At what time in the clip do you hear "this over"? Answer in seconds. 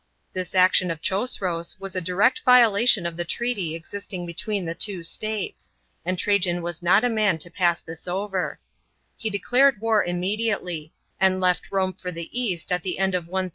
7.81-8.57